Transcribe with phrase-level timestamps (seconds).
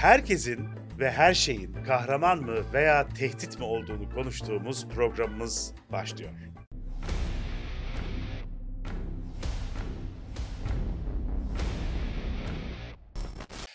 [0.00, 0.68] Herkesin
[0.98, 6.30] ve her şeyin kahraman mı veya tehdit mi olduğunu konuştuğumuz programımız başlıyor.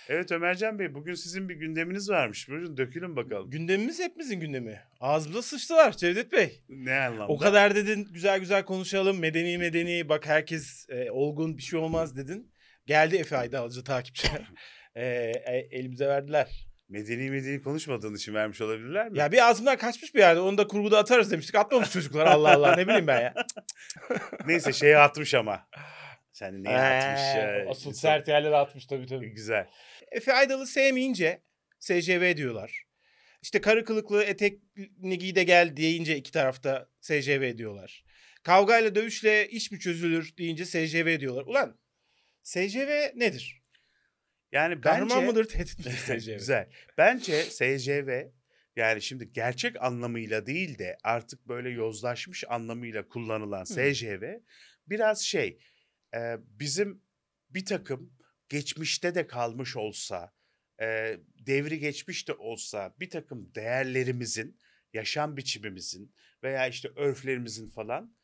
[0.07, 2.49] Evet Ömercan Bey bugün sizin bir gündeminiz varmış.
[2.49, 3.49] Buyurun dökülün bakalım.
[3.49, 4.81] Gündemimiz hepimizin gündemi.
[4.99, 6.61] Ağzımıza sıçtılar Cevdet Bey.
[6.69, 7.27] Ne anlamda?
[7.33, 9.19] O kadar dedin güzel güzel konuşalım.
[9.19, 12.51] Medeni medeni bak herkes e, olgun bir şey olmaz dedin.
[12.85, 14.41] Geldi Efe Aydalcı takipçiler.
[14.95, 15.05] e,
[15.45, 16.67] e, elimize verdiler.
[16.89, 19.17] Medeni medeni konuşmadığın için vermiş olabilirler mi?
[19.19, 20.39] Ya bir ağzımdan kaçmış bir yerde.
[20.39, 21.55] Onu da kurguda atarız demiştik.
[21.55, 23.33] Atmamış çocuklar Allah Allah ne bileyim ben ya.
[24.45, 25.67] Neyse şeyi atmış ama.
[26.31, 27.21] Sen neye atmış?
[27.21, 27.69] Ee, ya?
[27.69, 29.29] Asıl İnsan- sert yerlere atmış tabii tabii.
[29.29, 29.67] Güzel.
[30.11, 31.41] Efe Aydal'ı sevmeyince
[31.79, 32.83] SCV diyorlar.
[33.41, 38.03] İşte karı kılıklı etekini giy de gel deyince iki tarafta SCV diyorlar.
[38.43, 41.43] Kavgayla dövüşle iş mi çözülür deyince SCV diyorlar.
[41.45, 41.79] Ulan
[42.43, 43.64] SCV nedir?
[44.55, 45.27] Yani Kahraman bence...
[45.27, 46.37] mıdır tehdit midir SCV?
[46.37, 46.69] Güzel.
[46.97, 48.23] Bence SCV
[48.75, 54.23] yani şimdi gerçek anlamıyla değil de artık böyle yozlaşmış anlamıyla kullanılan SCV
[54.87, 55.59] biraz şey
[56.15, 57.01] e, bizim
[57.49, 58.13] bir takım
[58.49, 60.33] geçmişte de kalmış olsa
[60.81, 64.59] e, devri geçmiş de olsa bir takım değerlerimizin
[64.93, 68.15] yaşam biçimimizin veya işte örflerimizin falan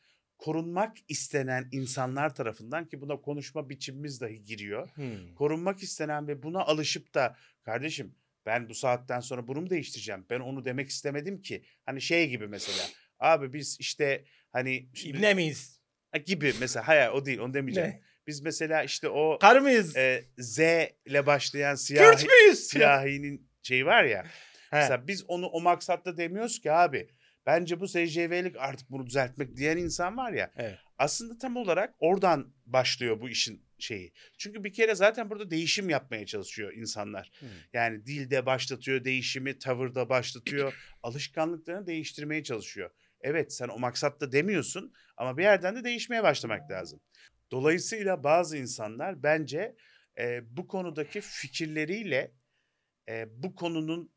[0.45, 5.35] korunmak istenen insanlar tarafından ki buna konuşma biçimimiz dahi giriyor Hmm.
[5.35, 10.25] korunmak istenen ve buna alışıp da kardeşim ben bu saatten sonra bunu mu değiştireceğim?
[10.29, 11.63] Ben onu demek istemedim ki.
[11.85, 12.87] Hani şey gibi mesela.
[13.19, 15.79] Abi biz işte hani şimdi- İbne miyiz?
[16.25, 17.89] Gibi mesela hayır o değil onu demeyeceğim.
[17.89, 18.01] Ne?
[18.27, 19.95] Biz mesela işte o Karı mıyız?
[19.97, 20.59] e, Z
[21.05, 24.23] ile başlayan siyahi, siyahinin şeyi var ya.
[24.69, 24.75] He.
[24.75, 27.09] Mesela biz onu o maksatla demiyoruz ki abi.
[27.45, 30.51] Bence bu SCV'lik artık bunu düzeltmek diyen insan var ya.
[30.55, 30.79] Evet.
[30.97, 34.13] Aslında tam olarak oradan başlıyor bu işin şeyi.
[34.37, 37.31] Çünkü bir kere zaten burada değişim yapmaya çalışıyor insanlar.
[37.39, 37.49] Hmm.
[37.73, 40.73] Yani dilde başlatıyor değişimi, tavırda başlatıyor.
[41.03, 42.91] alışkanlıklarını değiştirmeye çalışıyor.
[43.21, 47.01] Evet sen o maksatla demiyorsun ama bir yerden de değişmeye başlamak lazım.
[47.51, 49.75] Dolayısıyla bazı insanlar bence
[50.19, 52.31] e, bu konudaki fikirleriyle
[53.09, 54.10] e, bu konunun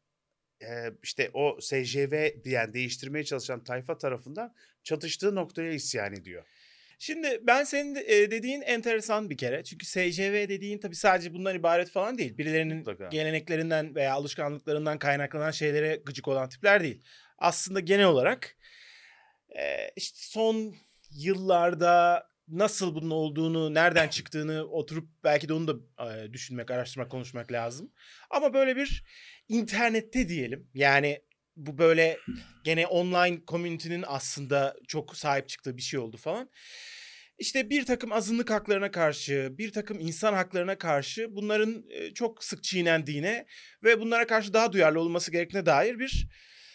[0.65, 4.55] e, işte o SJV diyen değiştirmeye çalışan tayfa tarafından
[4.85, 6.45] çatıştığı noktaya isyan ediyor.
[6.99, 9.65] Şimdi ben senin de- dediğin enteresan bir kere.
[9.65, 12.39] Çünkü SCV dediğin tabii sadece bundan ibaret falan değil.
[12.39, 13.09] Birilerinin Mutlaka.
[13.09, 17.03] geleneklerinden veya alışkanlıklarından kaynaklanan şeylere gıcık olan tipler değil.
[17.39, 18.57] Aslında genel olarak
[19.97, 20.75] işte son
[21.11, 27.93] yıllarda nasıl bunun olduğunu, nereden çıktığını oturup belki de onu da düşünmek, araştırmak, konuşmak lazım.
[28.31, 29.05] Ama böyle bir
[29.49, 30.69] internette diyelim.
[30.75, 31.23] Yani
[31.57, 32.19] bu böyle
[32.65, 36.51] gene online community'nin aslında çok sahip çıktığı bir şey oldu falan.
[37.39, 42.63] İşte bir takım azınlık haklarına karşı, bir takım insan haklarına karşı bunların e, çok sık
[42.63, 43.47] çiğnendiğine
[43.85, 46.29] ve bunlara karşı daha duyarlı olması gerektiğine dair bir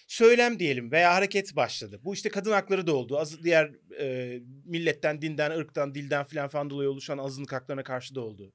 [0.07, 2.00] söylem diyelim veya hareket başladı.
[2.03, 3.18] Bu işte kadın hakları da oldu.
[3.19, 8.22] Az diğer e, milletten, dinden, ırktan, dilden filan falan dolayı oluşan azınlık haklarına karşı da
[8.22, 8.53] oldu.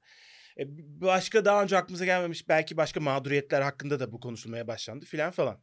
[0.59, 0.63] E,
[1.01, 5.61] başka daha önce aklımıza gelmemiş belki başka mağduriyetler hakkında da bu konuşulmaya başlandı filan falan.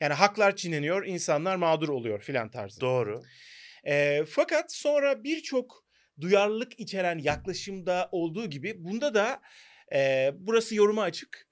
[0.00, 2.80] Yani haklar çiğneniyor, insanlar mağdur oluyor filan tarzı.
[2.80, 3.22] Doğru.
[3.84, 5.84] E, fakat sonra birçok
[6.20, 9.40] duyarlılık içeren yaklaşımda olduğu gibi bunda da
[9.94, 11.48] e, burası yoruma açık.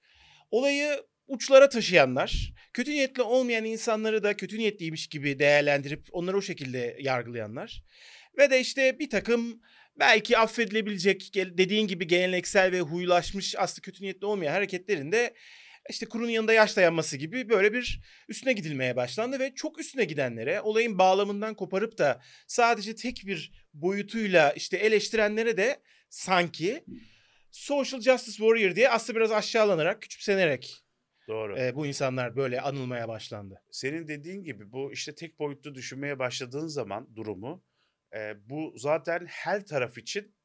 [0.51, 6.97] Olayı uçlara taşıyanlar, kötü niyetli olmayan insanları da kötü niyetliymiş gibi değerlendirip onları o şekilde
[6.99, 7.83] yargılayanlar
[8.37, 9.61] ve de işte bir takım
[9.99, 15.33] belki affedilebilecek dediğin gibi geleneksel ve huylaşmış aslında kötü niyetli olmayan hareketlerin de
[15.89, 20.61] işte kurunun yanında yaş dayanması gibi böyle bir üstüne gidilmeye başlandı ve çok üstüne gidenlere
[20.61, 26.85] olayın bağlamından koparıp da sadece tek bir boyutuyla işte eleştirenlere de sanki
[27.51, 30.83] social justice warrior diye aslında biraz aşağılanarak, küçümsenerek
[31.27, 31.59] Doğru.
[31.59, 33.61] e, bu insanlar böyle anılmaya başlandı.
[33.71, 37.63] Senin dediğin gibi bu işte tek boyutlu düşünmeye başladığın zaman durumu
[38.15, 40.35] e, bu zaten her taraf için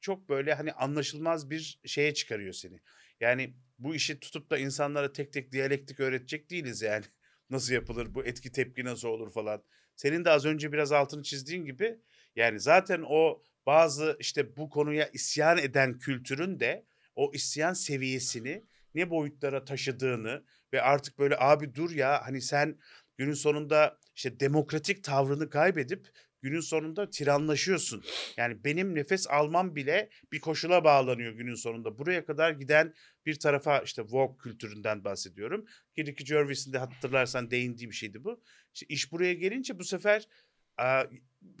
[0.00, 2.80] çok böyle hani anlaşılmaz bir şeye çıkarıyor seni.
[3.20, 7.04] Yani bu işi tutup da insanlara tek tek diyalektik öğretecek değiliz yani.
[7.50, 9.62] Nasıl yapılır bu etki tepki nasıl olur falan.
[9.96, 11.98] Senin de az önce biraz altını çizdiğin gibi
[12.36, 18.64] yani zaten o bazı işte bu konuya isyan eden kültürün de o isyan seviyesini
[18.94, 22.78] ne boyutlara taşıdığını ve artık böyle abi dur ya hani sen
[23.16, 26.08] günün sonunda işte demokratik tavrını kaybedip
[26.44, 28.04] günün sonunda tiranlaşıyorsun.
[28.36, 31.98] Yani benim nefes almam bile bir koşula bağlanıyor günün sonunda.
[31.98, 32.94] Buraya kadar giden
[33.26, 35.66] bir tarafa işte woke kültüründen bahsediyorum.
[35.98, 38.42] Ricky Gervais'in de hatırlarsan değindiği bir şeydi bu.
[38.74, 40.28] İşte iş buraya gelince bu sefer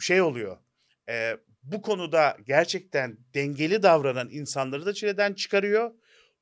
[0.00, 0.56] şey oluyor.
[1.08, 5.90] E, bu konuda gerçekten dengeli davranan insanları da çileden çıkarıyor.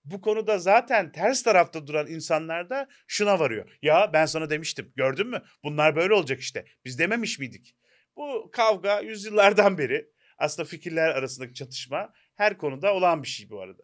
[0.04, 3.78] bu konuda zaten ters tarafta duran insanlar da şuna varıyor.
[3.82, 7.76] Ya ben sana demiştim gördün mü bunlar böyle olacak işte biz dememiş miydik?
[8.16, 13.82] Bu kavga yüzyıllardan beri aslında fikirler arasındaki çatışma her konuda olan bir şey bu arada.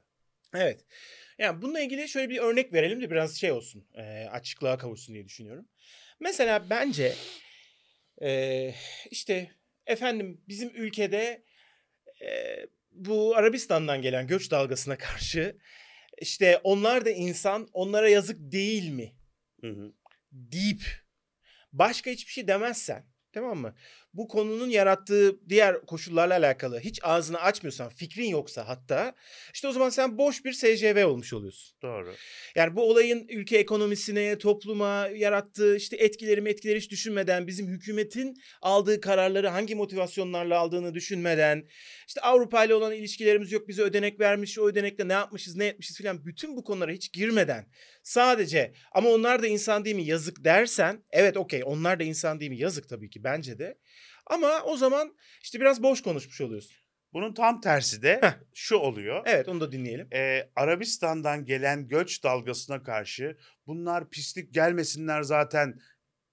[0.55, 0.85] Evet.
[1.39, 3.89] Yani bununla ilgili şöyle bir örnek verelim de biraz şey olsun.
[3.95, 5.69] E, açıklığa kavuşsun diye düşünüyorum.
[6.21, 7.15] Mesela bence
[8.23, 8.75] e,
[9.11, 9.51] işte
[9.87, 11.45] efendim bizim ülkede
[12.23, 12.57] e,
[12.91, 15.59] bu Arabistan'dan gelen göç dalgasına karşı
[16.21, 19.17] işte onlar da insan onlara yazık değil mi
[19.61, 19.93] Hı hı.
[20.33, 20.83] deyip
[21.73, 23.07] başka hiçbir şey demezsen
[23.39, 23.75] tamam mı?
[24.15, 29.15] Bu konunun yarattığı diğer koşullarla alakalı hiç ağzını açmıyorsan fikrin yoksa hatta
[29.55, 31.77] işte o zaman sen boş bir SCV olmuş oluyorsun.
[31.83, 32.15] Doğru.
[32.55, 39.01] Yani bu olayın ülke ekonomisine, topluma yarattığı işte etkileri etkileri hiç düşünmeden bizim hükümetin aldığı
[39.01, 41.69] kararları hangi motivasyonlarla aldığını düşünmeden
[42.09, 45.97] işte Avrupa ile olan ilişkilerimiz yok bize ödenek vermiş o ödenekle ne yapmışız ne etmişiz
[45.97, 47.67] filan bütün bu konulara hiç girmeden
[48.03, 52.51] sadece ama onlar da insan değil mi yazık dersen evet okey onlar da insan değil
[52.51, 53.79] mi yazık tabii ki bence de
[54.27, 56.77] ama o zaman işte biraz boş konuşmuş oluyorsun.
[57.13, 58.33] Bunun tam tersi de Heh.
[58.55, 59.23] şu oluyor.
[59.27, 60.09] Evet onu da dinleyelim.
[60.13, 65.81] Ee, Arabistan'dan gelen göç dalgasına karşı bunlar pislik gelmesinler zaten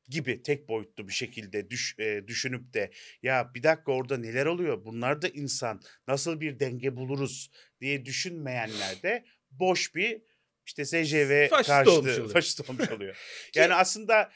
[0.10, 2.92] gibi tek boyutlu bir şekilde düş, e, düşünüp de
[3.24, 7.52] ya bir dakika orada neler oluyor bunlar da insan nasıl bir denge buluruz
[7.82, 10.22] diye düşünmeyenler de boş bir
[10.66, 12.34] işte SCV Faşist karşıtı olmuş oluyor.
[12.34, 13.18] faşist olmuş oluyor.
[13.56, 14.32] yani aslında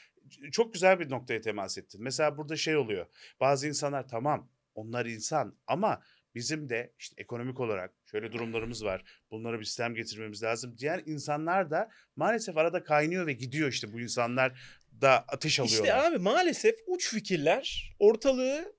[0.52, 2.02] çok güzel bir noktaya temas ettin.
[2.02, 3.06] Mesela burada şey oluyor.
[3.40, 6.02] Bazı insanlar tamam onlar insan ama
[6.34, 9.04] bizim de işte ekonomik olarak şöyle durumlarımız var.
[9.30, 10.78] Bunlara bir sistem getirmemiz lazım.
[10.78, 14.52] Diğer insanlar da maalesef arada kaynıyor ve gidiyor işte bu insanlar
[15.00, 15.84] da ateş alıyorlar.
[15.84, 18.76] İşte abi maalesef uç fikirler ortalığı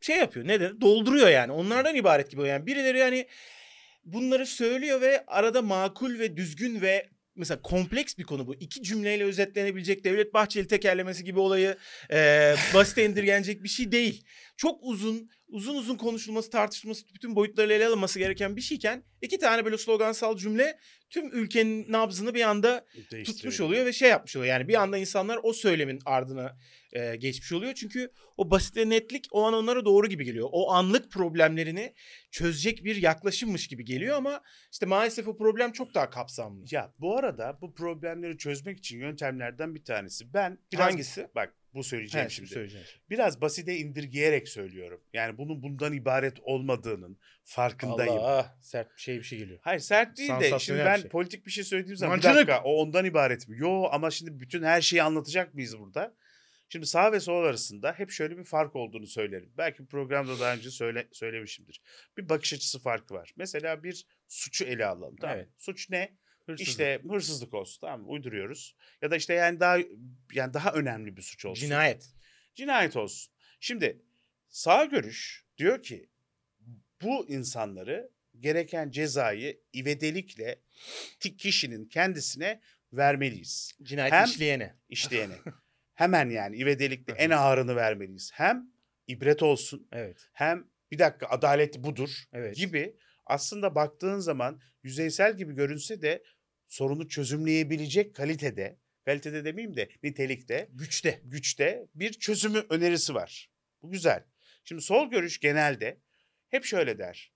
[0.00, 0.46] şey yapıyor.
[0.46, 0.80] Ne denir?
[0.80, 1.52] Dolduruyor yani.
[1.52, 2.42] Onlardan ibaret gibi.
[2.42, 3.28] Yani birileri yani
[4.04, 8.54] bunları söylüyor ve arada makul ve düzgün ve mesela kompleks bir konu bu.
[8.54, 11.76] İki cümleyle özetlenebilecek Devlet Bahçeli tekerlemesi gibi olayı
[12.12, 14.24] e, basite indirgenecek bir şey değil.
[14.56, 19.64] Çok uzun, uzun uzun konuşulması, tartışılması, bütün boyutlarıyla ele alınması gereken bir şeyken iki tane
[19.64, 20.78] böyle slogansal cümle
[21.10, 22.86] tüm ülkenin nabzını bir anda
[23.24, 24.50] tutmuş oluyor ve şey yapmış oluyor.
[24.54, 26.58] Yani bir anda insanlar o söylemin ardına
[26.92, 27.74] e, geçmiş oluyor.
[27.74, 30.48] Çünkü o basit ve netlik o an onlara doğru gibi geliyor.
[30.52, 31.94] O anlık problemlerini
[32.30, 34.42] çözecek bir yaklaşımmış gibi geliyor ama
[34.72, 36.64] işte maalesef o problem çok daha kapsamlı.
[36.70, 40.34] Ya bu arada bu problemleri çözmek için yöntemlerden bir tanesi.
[40.34, 41.28] Ben biraz Hangisi?
[41.34, 42.48] bak bu söyleyeceğim He, şimdi.
[42.48, 42.86] söyleyeceğim.
[43.10, 45.00] Biraz basite indirgeyerek söylüyorum.
[45.12, 48.12] Yani bunun bundan ibaret olmadığının farkındayım.
[48.12, 49.58] Allah sert bir şey bir şey geliyor.
[49.62, 51.10] Hayır sert değil de şimdi ben bir şey.
[51.10, 52.48] politik bir şey söylediğim zaman bir Mancınık.
[52.48, 53.56] dakika o ondan ibaret mi?
[53.58, 56.14] Yo ama şimdi bütün her şeyi anlatacak mıyız burada?
[56.72, 59.52] Şimdi sağ ve sol arasında hep şöyle bir fark olduğunu söylerim.
[59.58, 61.82] Belki programda daha önce söyle, söylemişimdir.
[62.18, 63.32] Bir bakış açısı farkı var.
[63.36, 65.16] Mesela bir suçu ele alalım.
[65.16, 65.36] Tamam.
[65.36, 65.48] Evet.
[65.58, 66.16] Suç ne?
[66.46, 66.68] Hırsızlık.
[66.68, 67.80] İşte hırsızlık olsun.
[67.80, 68.08] Tamam mı?
[68.08, 68.76] uyduruyoruz.
[69.02, 69.78] Ya da işte yani daha
[70.32, 71.60] yani daha önemli bir suç olsun.
[71.60, 72.14] cinayet.
[72.54, 73.32] Cinayet olsun.
[73.60, 74.02] Şimdi
[74.48, 76.08] sağ görüş diyor ki
[77.02, 78.10] bu insanları
[78.40, 80.60] gereken cezayı ivedelikle
[81.38, 82.60] kişinin kendisine
[82.92, 83.72] vermeliyiz.
[83.82, 84.76] Cinayet Hem- işleyene.
[84.88, 85.34] işleyene.
[85.94, 88.30] Hemen yani ivedelikle Hı en ağırını vermeliyiz.
[88.34, 88.66] Hem
[89.06, 90.28] ibret olsun Evet.
[90.32, 92.56] hem bir dakika adalet budur Evet.
[92.56, 92.96] gibi
[93.26, 96.22] aslında baktığın zaman yüzeysel gibi görünse de
[96.66, 101.20] sorunu çözümleyebilecek kalitede, kalitede demeyeyim de nitelikte Güçte.
[101.24, 103.50] güçte bir çözümü önerisi var.
[103.82, 104.24] Bu güzel.
[104.64, 106.00] Şimdi sol görüş genelde
[106.48, 107.32] hep şöyle der.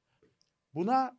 [0.74, 1.18] Buna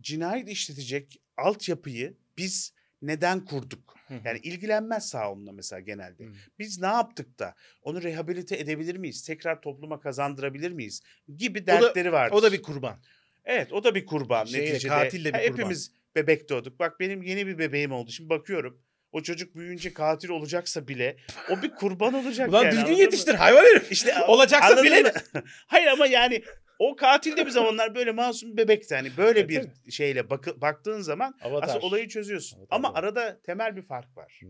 [0.00, 2.74] cinayet işletecek altyapıyı biz
[3.06, 3.96] neden kurduk?
[4.24, 6.24] Yani ilgilenmez sağ onunla mesela genelde.
[6.58, 9.22] Biz ne yaptık da onu rehabilite edebilir miyiz?
[9.24, 11.02] Tekrar topluma kazandırabilir miyiz?
[11.36, 12.36] Gibi dertleri vardır.
[12.36, 12.96] O da bir kurban.
[13.44, 14.92] Evet o da bir kurban Şeyle, neticede.
[14.92, 15.52] katil de bir Ha, kurban.
[15.58, 16.78] Hepimiz bebek doğduk.
[16.78, 18.10] Bak benim yeni bir bebeğim oldu.
[18.10, 18.82] Şimdi bakıyorum.
[19.12, 21.16] O çocuk büyüyünce katil olacaksa bile
[21.50, 22.72] o bir kurban olacak Ulan yani.
[22.76, 23.92] düzgün yetiştir hayvan herif.
[23.92, 25.12] İşte Olacaksa bile?
[25.66, 26.42] Hayır ama yani
[26.78, 28.94] o katil de bir zamanlar böyle masum bir bebekti.
[28.94, 29.48] Hani böyle Evet,
[29.86, 31.68] bir şeyle bakı- baktığın zaman Avatar.
[31.68, 32.56] aslında olayı çözüyorsun.
[32.58, 34.40] Avatar ama arada temel bir fark var.
[34.42, 34.46] Hı.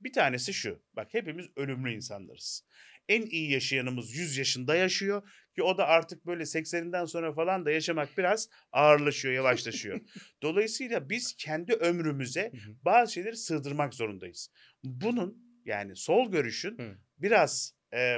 [0.00, 0.82] Bir tanesi şu.
[0.92, 2.64] Bak hepimiz ölümlü insanlarız.
[3.08, 5.22] En iyi yaşayanımız 100 yaşında yaşıyor
[5.54, 10.00] ki o da artık böyle 80'inden sonra falan da yaşamak biraz ağırlaşıyor, yavaşlaşıyor.
[10.42, 12.52] Dolayısıyla biz kendi ömrümüze
[12.84, 14.50] bazı şeyleri sığdırmak zorundayız.
[14.84, 16.94] Bunun yani sol görüşün Hı.
[17.18, 18.16] biraz e,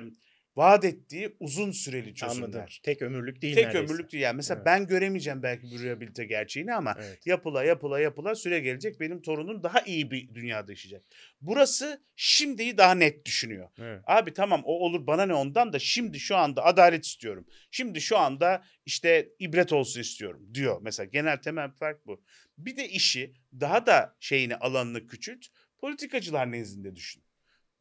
[0.56, 2.44] vaat ettiği uzun süreli çözümler.
[2.46, 2.64] Anladım.
[2.82, 3.92] Tek ömürlük değil Tek neredeyse.
[3.92, 4.22] ömürlük değil.
[4.22, 4.66] Yani mesela Evet.
[4.66, 7.26] ben göremeyeceğim belki bu rehabilite gerçeğini ama Evet.
[7.26, 11.02] yapıla yapıla yapıla süre gelecek benim torunum daha iyi bir dünyada yaşayacak.
[11.40, 13.68] Burası şimdiyi daha net düşünüyor.
[13.78, 14.00] evet.
[14.06, 17.46] Abi tamam o olur bana ne ondan da şimdi şu anda adalet istiyorum.
[17.70, 20.78] Şimdi şu anda işte ibret olsun istiyorum diyor.
[20.82, 22.24] Mesela genel temel fark bu.
[22.58, 25.46] Bir de işi daha da şeyini alanını küçült.
[25.78, 27.22] Politikacılar nezdinde düşün.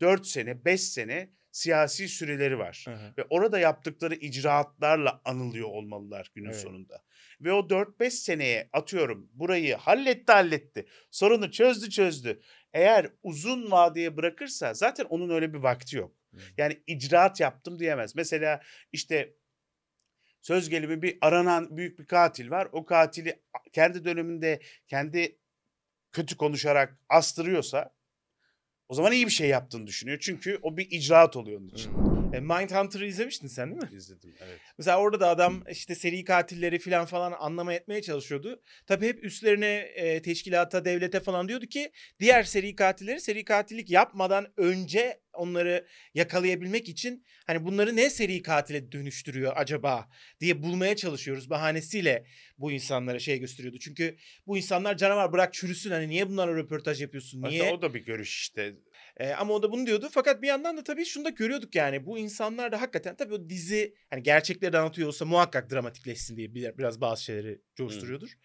[0.01, 2.85] 4 sene 5 sene siyasi süreleri var.
[2.87, 3.13] Hı hı.
[3.17, 6.59] Ve orada yaptıkları icraatlarla anılıyor olmalılar günün Evet.
[6.61, 7.03] sonunda.
[7.41, 10.85] Ve o 4-5 seneye atıyorum burayı halletti halletti.
[11.11, 12.41] Sorunu çözdü çözdü.
[12.73, 16.15] Eğer uzun vadeye bırakırsa zaten onun öyle bir vakti yok.
[16.33, 16.39] Hı.
[16.57, 18.15] Yani icraat yaptım diyemez.
[18.15, 19.35] Mesela işte
[20.41, 22.69] söz gelimi bir aranan büyük bir katil var.
[22.71, 23.41] O katili
[23.73, 25.37] kendi döneminde kendi
[26.11, 27.93] kötü konuşarak astırıyorsa
[28.91, 30.17] o zaman iyi bir şey yaptığını düşünüyor.
[30.21, 32.10] Çünkü o bir icraat oluyor onun için.
[32.33, 33.97] E, Mindhunter'ı izlemiştin sen değil mi?
[33.97, 34.59] İzledim evet.
[34.77, 38.61] Mesela orada da adam işte seri katilleri falan falan anlama etmeye çalışıyordu.
[38.87, 44.47] Tabii hep üstlerine e, teşkilata, devlete falan diyordu ki diğer seri katilleri seri katillik yapmadan
[44.57, 50.09] önce onları yakalayabilmek için hani bunları ne seri katile dönüştürüyor acaba
[50.39, 52.25] diye bulmaya çalışıyoruz bahanesiyle
[52.57, 53.79] bu insanlara şey gösteriyordu.
[53.79, 57.63] Çünkü bu insanlar canavar bırak çürüsün hani niye bunlarla röportaj yapıyorsun niye?
[57.63, 58.73] Hatta o da bir görüş işte.
[59.17, 60.09] Ee, ama o da bunu diyordu.
[60.11, 62.05] Fakat bir yandan da tabii şunu da görüyorduk yani.
[62.05, 66.77] Bu insanlar da hakikaten tabii o dizi hani gerçekleri anlatıyor olsa muhakkak dramatikleşsin diye bir-
[66.77, 68.37] biraz bazı şeyleri coşturuyordur.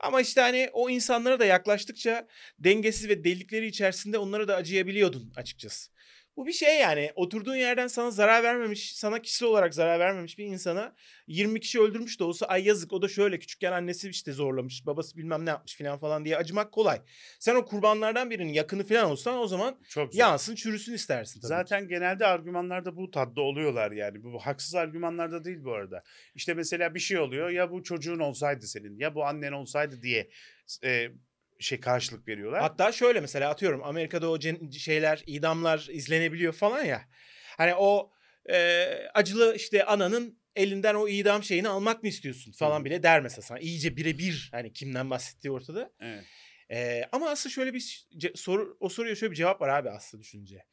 [0.00, 2.26] Ama işte hani o insanlara da yaklaştıkça
[2.58, 5.90] dengesiz ve delikleri içerisinde onlara da acıyabiliyordun açıkçası.
[6.36, 10.44] Bu bir şey yani oturduğun yerden sana zarar vermemiş, sana kişisel olarak zarar vermemiş bir
[10.44, 10.94] insana
[11.26, 15.16] 20 kişi öldürmüş de olsa ay yazık o da şöyle küçükken annesi işte zorlamış, babası
[15.16, 17.00] bilmem ne yapmış falan falan diye acımak kolay.
[17.38, 21.48] Sen o kurbanlardan birinin yakını falan olsan o zaman Çok yansın çürüsün istersin tabii.
[21.48, 24.24] Zaten genelde argümanlarda bu tadda oluyorlar yani.
[24.24, 26.02] Bu, bu haksız argümanlarda değil bu arada.
[26.34, 30.30] İşte mesela bir şey oluyor ya bu çocuğun olsaydı senin ya bu annen olsaydı diye
[30.84, 31.08] e,
[31.62, 32.60] şey karşılık veriyorlar.
[32.60, 34.40] Hatta şöyle mesela atıyorum Amerika'da o
[34.78, 37.02] şeyler idamlar izlenebiliyor falan ya.
[37.56, 38.12] Hani o
[38.50, 42.84] e, acılı işte ananın elinden o idam şeyini almak mı istiyorsun falan Hı.
[42.84, 43.58] bile der mesela sana.
[43.58, 45.92] İyice birebir hani kimden bahsettiği ortada.
[46.00, 46.24] Evet.
[46.70, 50.64] Ee, ama aslında şöyle bir soru o soruya şöyle bir cevap var abi aslında düşünce.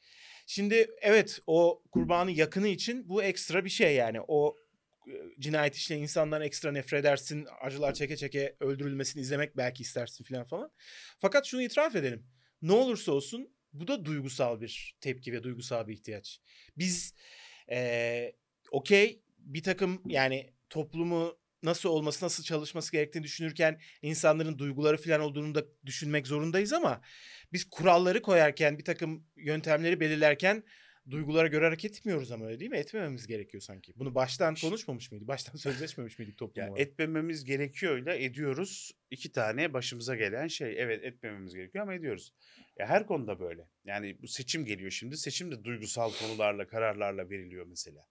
[0.46, 4.20] Şimdi evet o kurbanın yakını için bu ekstra bir şey yani.
[4.28, 4.69] O e,
[5.40, 7.48] cinayet işleyen insandan ekstra nefret edersin.
[7.62, 10.72] Acılar çeke çeke öldürülmesini izlemek belki istersin falan falan.
[11.18, 12.28] Fakat şunu itiraf edelim.
[12.62, 16.40] Ne olursa olsun bu da duygusal bir tepki ve duygusal bir ihtiyaç.
[16.78, 17.14] Biz
[17.70, 18.36] eee
[18.72, 25.56] okey bir takım yani toplumu nasıl olması, nasıl çalışması gerektiğini düşünürken insanların duyguları falan olduğunu
[25.56, 27.02] da düşünmek zorundayız ama
[27.54, 30.64] biz kuralları koyarken, bir takım yöntemleri belirlerken
[31.12, 32.78] duygulara göre hareket etmiyoruz ama öyle değil mi?
[32.78, 33.94] Etmememiz gerekiyor sanki.
[33.96, 35.28] Bunu baştan konuşmamış mıydık?
[35.28, 36.88] Baştan sözleşmemiş miydik toplum Ya olarak?
[36.88, 38.92] etmememiz gerekiyorla ediyoruz.
[39.12, 40.82] İki tane başımıza gelen şey.
[40.82, 42.34] Evet etmememiz gerekiyor ama ediyoruz.
[42.80, 43.62] Ya her konuda böyle.
[43.86, 45.18] Yani bu seçim geliyor şimdi.
[45.18, 48.06] Seçim de duygusal konularla, kararlarla veriliyor mesela.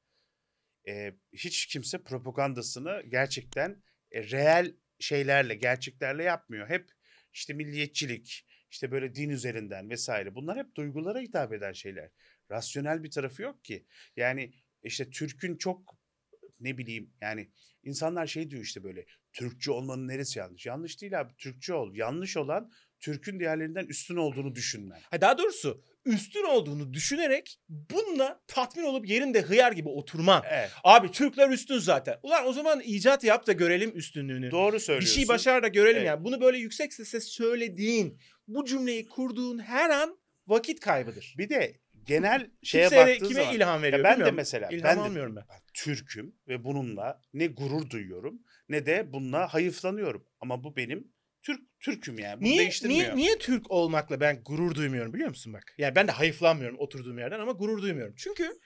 [0.88, 6.68] Ee, hiç kimse propagandasını gerçekten e, reel şeylerle, gerçeklerle yapmıyor.
[6.68, 6.90] Hep
[7.32, 10.34] işte milliyetçilik, işte böyle din üzerinden vesaire.
[10.34, 12.10] Bunlar hep duygulara hitap eden şeyler.
[12.50, 13.86] Rasyonel bir tarafı yok ki.
[14.16, 14.52] Yani
[14.82, 15.98] işte Türk'ün çok
[16.60, 17.50] ne bileyim yani
[17.82, 20.66] insanlar şey diyor işte böyle Türkçü olmanın neresi yanlış?
[20.66, 21.94] Yanlış değil abi Türkçü ol.
[21.94, 25.00] Yanlış olan Türk'ün diğerlerinden üstün olduğunu düşünmen.
[25.10, 30.42] Ha, daha doğrusu üstün olduğunu düşünerek bununla tatmin olup yerinde hıyar gibi oturman.
[30.50, 30.70] Evet.
[30.84, 32.18] Abi Türkler üstün zaten.
[32.22, 34.50] Ulan o zaman icat yap da görelim üstünlüğünü.
[34.50, 35.14] Doğru bir söylüyorsun.
[35.14, 36.06] şey başar da görelim Evet.
[36.06, 36.24] yani.
[36.24, 41.34] Bunu böyle yüksek sesle söylediğin, bu cümleyi kurduğun her an vakit kaybıdır.
[41.38, 43.56] Bir de genel şeye Kimseye baktığın kime zaman.
[43.56, 45.44] ilham veriyor Ya ben de mesela İlham ben de almıyorum ben.
[45.74, 50.24] Türk'üm ve bununla ne gurur duyuyorum ne de bununla hayıflanıyorum.
[50.40, 51.12] Ama bu benim
[51.42, 52.40] Türk Türk'üm yani.
[52.40, 53.00] Bunu Niye, değiştirmiyor.
[53.00, 55.74] niye, niye Türk olmakla ben gurur duymuyorum biliyor musun bak?
[55.78, 58.14] Yani ben de hayıflanmıyorum oturduğum yerden ama gurur duymuyorum.
[58.16, 58.58] Çünkü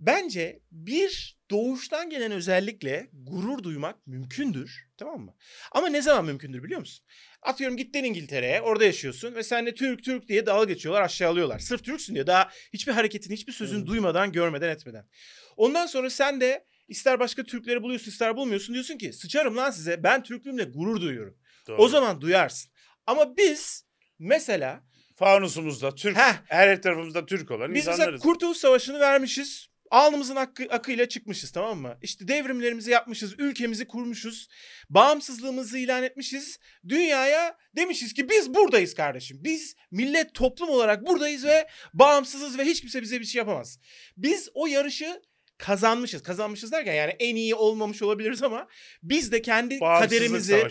[0.00, 4.88] bence bir doğuştan gelen özellikle gurur duymak mümkündür.
[4.96, 5.34] Tamam mı?
[5.72, 7.06] Ama ne zaman mümkündür biliyor musun?
[7.42, 11.58] Atıyorum gittin İngiltere'ye orada yaşıyorsun ve sen de Türk Türk diye dalga geçiyorlar aşağılıyorlar.
[11.58, 13.86] Sırf Türksün diye daha hiçbir hareketin hiçbir sözün Hı.
[13.86, 15.08] duymadan görmeden etmeden.
[15.56, 20.02] Ondan sonra sen de ister başka Türkleri buluyorsun ister bulmuyorsun diyorsun ki sıçarım lan size
[20.02, 21.38] ben Türklüğümle gurur duyuyorum.
[21.68, 21.82] Doğru.
[21.82, 22.72] O zaman duyarsın.
[23.06, 23.84] Ama biz
[24.18, 24.84] mesela
[25.16, 26.34] fanusumuzda Türk Heh.
[26.46, 28.22] her tarafımızda Türk olan biz mesela insanlarız.
[28.22, 29.69] Kurtuluş Savaşı'nı vermişiz.
[29.90, 31.98] Alnımızın hakkı, akıyla çıkmışız tamam mı?
[32.02, 34.48] İşte devrimlerimizi yapmışız, ülkemizi kurmuşuz,
[34.90, 36.58] bağımsızlığımızı ilan etmişiz.
[36.88, 39.38] Dünyaya demişiz ki biz buradayız kardeşim.
[39.40, 43.78] Biz millet toplum olarak buradayız ve bağımsızız ve hiç kimse bize bir şey yapamaz.
[44.16, 45.22] Biz o yarışı
[45.58, 46.22] kazanmışız.
[46.22, 48.68] Kazanmışız derken yani en iyi olmamış olabiliriz ama
[49.02, 50.62] biz de kendi kaderimizi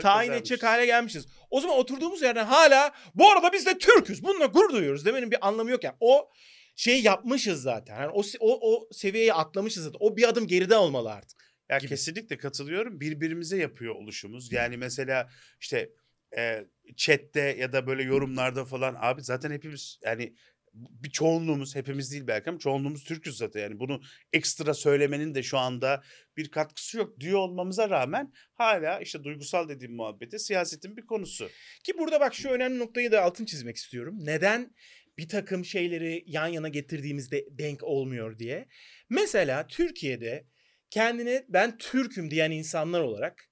[0.00, 1.26] tayin edecek hale gelmişiz.
[1.50, 4.24] O zaman oturduğumuz yerden hala bu arada biz de Türk'üz.
[4.24, 5.96] Bununla gurur duyuyoruz demenin bir anlamı yok yani.
[6.00, 6.30] O
[6.78, 8.00] şeyi yapmışız zaten.
[8.00, 9.98] Yani o, o, o seviyeyi atlamışız zaten.
[10.00, 11.54] O bir adım geride olmalı artık.
[11.70, 11.88] Ya gibi.
[11.88, 13.00] kesinlikle katılıyorum.
[13.00, 14.52] Birbirimize yapıyor oluşumuz.
[14.52, 15.28] Yani mesela
[15.60, 15.90] işte
[16.36, 16.64] e,
[16.96, 20.34] chatte ya da böyle yorumlarda falan abi zaten hepimiz yani
[20.74, 23.60] bir çoğunluğumuz hepimiz değil belki ama çoğunluğumuz Türk'üz zaten.
[23.60, 24.00] Yani bunu
[24.32, 26.02] ekstra söylemenin de şu anda
[26.36, 31.48] bir katkısı yok diyor olmamıza rağmen hala işte duygusal dediğim muhabbete siyasetin bir konusu.
[31.84, 34.14] Ki burada bak şu önemli noktayı da altın çizmek istiyorum.
[34.20, 34.74] Neden
[35.18, 38.68] bir takım şeyleri yan yana getirdiğimizde denk olmuyor diye.
[39.10, 40.46] Mesela Türkiye'de
[40.90, 43.48] kendine ben Türk'üm diyen insanlar olarak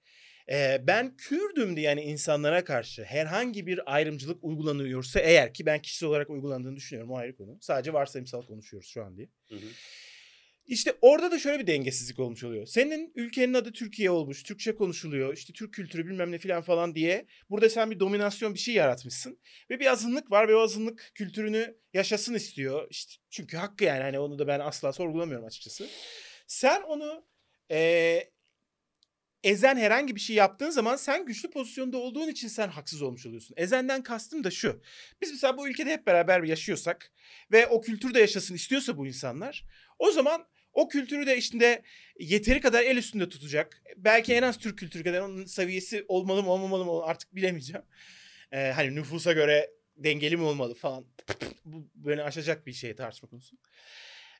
[0.50, 6.30] e, ben Kürdüm diyen insanlara karşı herhangi bir ayrımcılık uygulanıyorsa eğer ki ben kişisel olarak
[6.30, 7.58] uygulandığını düşünüyorum o ayrı konu.
[7.60, 9.28] Sadece varsayımsal konuşuyoruz şu an diye.
[10.66, 12.66] İşte orada da şöyle bir dengesizlik olmuş oluyor.
[12.66, 17.26] Senin ülkenin adı Türkiye olmuş, Türkçe konuşuluyor, işte Türk kültürü bilmem ne filan falan diye.
[17.50, 19.38] Burada sen bir dominasyon bir şey yaratmışsın.
[19.70, 22.86] Ve bir azınlık var ve o azınlık kültürünü yaşasın istiyor.
[22.90, 25.86] İşte çünkü hakkı yani hani onu da ben asla sorgulamıyorum açıkçası.
[26.46, 27.26] Sen onu
[27.70, 28.32] eee,
[29.44, 33.54] ezen herhangi bir şey yaptığın zaman sen güçlü pozisyonda olduğun için sen haksız olmuş oluyorsun.
[33.58, 34.82] Ezenden kastım da şu.
[35.22, 37.12] Biz mesela bu ülkede hep beraber yaşıyorsak
[37.52, 39.64] ve o kültürde yaşasın istiyorsa bu insanlar
[39.98, 40.46] o zaman
[40.76, 41.82] o kültürü de içinde
[42.18, 43.82] yeteri kadar el üstünde tutacak.
[43.96, 47.82] Belki en az Türk kültürü kadar onun seviyesi olmalı mı olmamalı mı artık bilemeyeceğim.
[48.52, 51.06] Ee, hani nüfusa göre dengeli mi olmalı falan.
[51.64, 53.56] Bu beni aşacak bir şey tartışma konusu.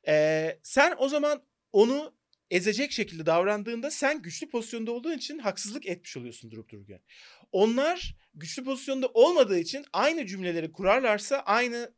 [0.08, 2.14] Ee, sen o zaman onu
[2.50, 7.00] ezecek şekilde davrandığında sen güçlü pozisyonda olduğun için haksızlık etmiş oluyorsun durup dururken.
[7.52, 11.92] Onlar güçlü pozisyonda olmadığı için aynı cümleleri kurarlarsa aynı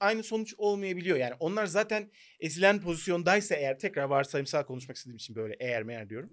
[0.00, 1.16] aynı sonuç olmayabiliyor.
[1.16, 6.30] Yani onlar zaten ezilen pozisyondaysa eğer tekrar varsayımsal konuşmak istediğim için böyle eğer meğer diyorum.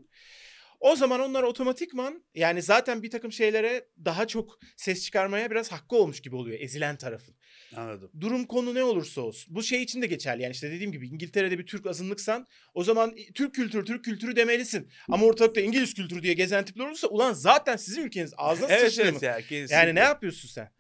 [0.80, 5.96] O zaman onlar otomatikman yani zaten bir takım şeylere daha çok ses çıkarmaya biraz hakkı
[5.96, 7.36] olmuş gibi oluyor ezilen tarafın.
[7.76, 8.12] Anladım.
[8.20, 9.56] Durum konu ne olursa olsun.
[9.56, 10.44] Bu şey için de geçerli.
[10.44, 14.90] Yani işte dediğim gibi İngiltere'de bir Türk azınlıksan o zaman Türk kültürü, Türk kültürü demelisin.
[15.10, 19.02] Ama ortalıkta İngiliz kültürü diye gezen tipler olursa ulan zaten sizin ülkeniz ağzına Evet sıçtı
[19.04, 19.10] mı?
[19.12, 19.76] evet ya kesinlikle.
[19.76, 20.72] Yani ne yapıyorsun sen?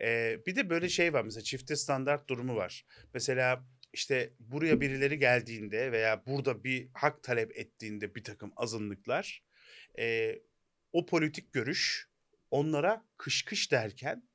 [0.00, 2.86] Ee, bir de böyle şey var mesela çifte standart durumu var.
[3.14, 9.42] Mesela işte buraya birileri geldiğinde veya burada bir hak talep ettiğinde bir takım azınlıklar
[9.98, 10.38] e,
[10.92, 12.08] o politik görüş
[12.50, 14.28] onlara kış kış derken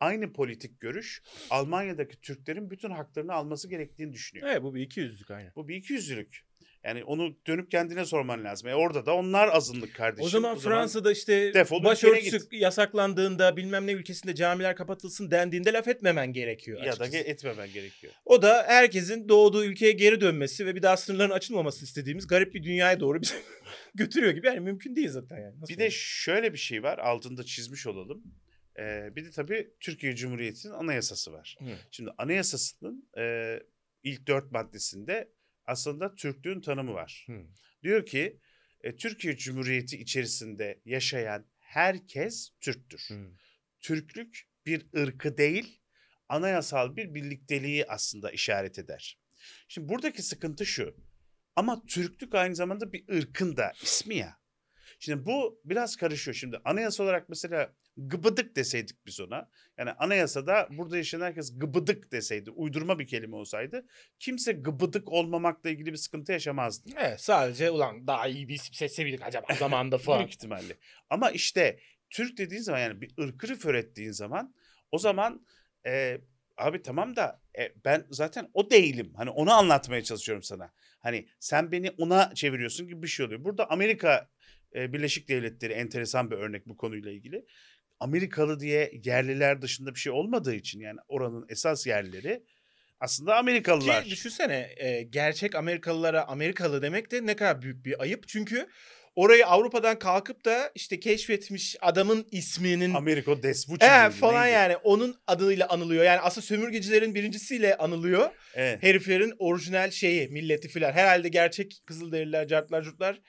[0.00, 4.48] aynı politik görüş Almanya'daki Türklerin bütün haklarını alması gerektiğini düşünüyor.
[4.48, 5.52] Evet bu bir iki yüzlük aynen.
[5.56, 6.47] Bu bir ikiyüzlülük.
[6.88, 8.68] Yani onu dönüp kendine sorman lazım.
[8.68, 10.26] E orada da onlar azınlık kardeşim.
[10.26, 16.32] O zaman Fransa'da işte defol başörtüsü yasaklandığında bilmem ne ülkesinde camiler kapatılsın dendiğinde laf etmemen
[16.32, 17.16] gerekiyor ya da açıkçası.
[17.16, 18.12] etmemen gerekiyor.
[18.24, 22.62] O da herkesin doğduğu ülkeye geri dönmesi ve bir daha sınırların açılmamasını istediğimiz garip bir
[22.62, 23.34] dünyaya doğru bizi
[23.94, 24.46] götürüyor gibi.
[24.46, 25.60] Yani mümkün değil zaten yani.
[25.60, 28.22] Nasıl Bir de şöyle bir şey var altında çizmiş olalım.
[28.78, 31.56] Ee, bir de tabii Türkiye Cumhuriyeti'nin anayasası var.
[31.62, 31.70] olur?
[31.70, 31.74] Hı.
[31.90, 33.56] Şimdi anayasasının e,
[34.02, 35.28] ilk dört maddesinde
[35.68, 37.26] aslında Türklüğün tanımı var.
[37.26, 37.46] Hı.
[37.82, 38.40] Diyor ki
[38.80, 43.04] e, Türkiye Cumhuriyeti içerisinde yaşayan herkes Türktür.
[43.08, 43.30] Hı.
[43.80, 45.80] Türklük bir ırkı değil,
[46.28, 49.18] anayasal bir birlikteliği aslında işaret eder.
[49.68, 50.96] Şimdi buradaki sıkıntı şu.
[51.56, 54.38] Ama Türklük aynı zamanda bir ırkın da ismi ya.
[54.98, 56.34] Şimdi bu biraz karışıyor.
[56.34, 59.50] Şimdi anayasa olarak mesela gıbıdık deseydik biz ona.
[59.78, 63.86] Yani anayasada burada yaşayan herkes gıbıdık deseydi, uydurma bir kelime olsaydı
[64.18, 66.90] kimse gıbıdık olmamakla ilgili bir sıkıntı yaşamazdı.
[66.96, 70.18] Evet sadece ulan daha iyi bir isim seçseydik acaba zamanda falan.
[70.18, 70.76] Büyük ihtimalle.
[71.10, 71.78] Ama işte
[72.10, 74.54] Türk dediğin zaman yani bir ırkı refer ettiğin zaman
[74.92, 75.46] o zaman
[75.86, 76.20] e,
[76.56, 79.12] abi tamam da e, ben zaten o değilim.
[79.16, 80.72] Hani onu anlatmaya çalışıyorum sana.
[81.00, 83.44] Hani sen beni ona çeviriyorsun gibi bir şey oluyor.
[83.44, 84.28] Burada Amerika
[84.74, 87.46] e, Birleşik Devletleri enteresan bir örnek bu konuyla ilgili.
[88.00, 92.42] Amerikalı diye yerliler dışında bir şey olmadığı için yani oranın esas yerlileri
[93.00, 94.04] aslında Amerikalılar.
[94.04, 98.28] Ki düşünsene e, gerçek Amerikalılara Amerikalı demek de ne kadar büyük bir ayıp.
[98.28, 98.68] Çünkü
[99.16, 104.54] orayı Avrupa'dan kalkıp da işte keşfetmiş adamın isminin Ameriko Vespucci e, falan neydi?
[104.54, 106.04] yani onun adıyla anılıyor.
[106.04, 108.30] Yani aslında sömürgecilerin birincisiyle anılıyor.
[108.54, 108.82] Evet.
[108.82, 110.92] Heriflerin orijinal şeyi, milleti filan.
[110.92, 113.20] Herhalde gerçek Kızılderililer, cartlar, curtlar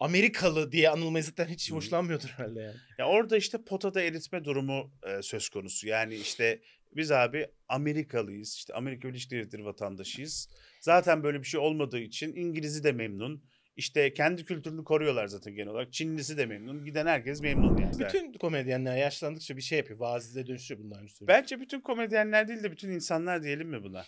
[0.00, 2.76] Amerikalı diye anılmayı zaten hiç hoşlanmıyordur herhalde yani.
[2.98, 5.88] Ya orada işte potada eritme durumu e, söz konusu.
[5.88, 6.60] Yani işte
[6.96, 8.54] biz abi Amerikalıyız.
[8.54, 10.48] işte Amerika Birleşik Devletleri vatandaşıyız.
[10.80, 13.44] Zaten böyle bir şey olmadığı için İngiliz'i de memnun.
[13.76, 15.92] İşte kendi kültürünü koruyorlar zaten genel olarak.
[15.92, 16.84] Çinlisi de memnun.
[16.84, 17.98] Giden herkes memnun yani.
[17.98, 20.00] Bütün komedyenler yaşlandıkça bir şey yapıyor.
[20.00, 21.28] Vazide dönüşüyor bunların üstüne.
[21.28, 24.04] Bence bütün komedyenler değil de bütün insanlar diyelim mi buna?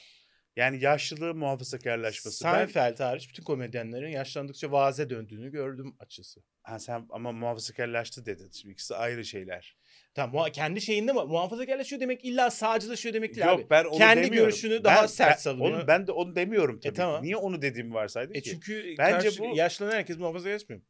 [0.59, 2.44] Yani yaşlılığı muhafazakarlaşması.
[2.44, 6.40] Ben, Seinfeld hariç bütün komedyenlerin yaşlandıkça vaaze döndüğünü gördüm açısı.
[6.62, 8.51] ha, sen ama muhafazakarlaştı dedin.
[8.53, 9.77] Şimdi ikisi ayrı şeyler.
[10.14, 11.21] Tamam kendi şeyinde mi?
[11.25, 13.71] Muhafazakarlaşıyor demek illa sağcılaşıyor demek değil Yok abi.
[13.71, 14.51] ben onu Kendi demiyorum.
[14.51, 15.79] görüşünü daha Ben- sert ben, savunuyor.
[15.79, 16.92] Onu, ben de onu demiyorum tabii.
[16.94, 16.97] ki.
[16.97, 17.23] tamam.
[17.23, 18.51] Niye onu dediğimi varsaydı E ki?
[18.51, 20.87] çünkü Bence karşı, bu- yaşlanan herkes muhafazakarlaşmıyor mu?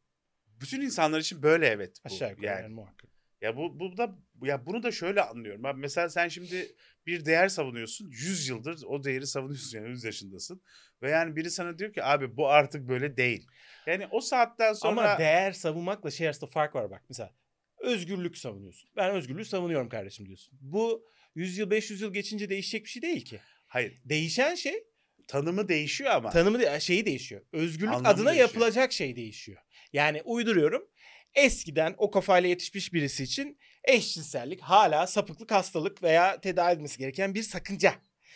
[0.61, 1.97] Bütün insanlar için böyle evet.
[2.03, 2.13] Bu.
[2.13, 2.61] Aşağı yukarı yani.
[2.61, 3.09] yani muhakkak.
[3.41, 5.65] Ya bu, bu da ya bunu da şöyle anlıyorum.
[5.65, 6.71] Abi mesela sen şimdi
[7.09, 8.09] bir değer savunuyorsun.
[8.11, 10.61] 100 yıldır o değeri savunuyorsun yani 100 yaşındasın.
[11.01, 13.47] Ve yani biri sana diyor ki abi bu artık böyle değil.
[13.87, 17.03] Yani o saatten sonra Ama değer savunmakla şey arasında fark var bak.
[17.09, 17.33] Mesela
[17.79, 18.89] özgürlük savunuyorsun.
[18.95, 20.59] Ben özgürlüğü savunuyorum kardeşim diyorsun.
[20.61, 23.39] Bu 100 yıl 500 yıl geçince değişecek bir şey değil ki.
[23.67, 24.83] hayır Değişen şey
[25.27, 26.29] tanımı değişiyor ama.
[26.29, 27.41] tanımı de- şeyi değişiyor.
[27.51, 28.47] Özgürlük Anlamı adına değişiyor.
[28.49, 29.57] yapılacak şey değişiyor.
[29.93, 30.87] Yani uyduruyorum.
[31.35, 37.43] Eskiden o kafayla yetişmiş birisi için eşcinsellik hala sapıklık hastalık veya tedavi edilmesi gereken bir
[37.43, 37.93] sakınca.